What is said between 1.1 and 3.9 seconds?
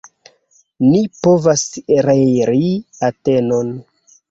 povas reiri Atenon!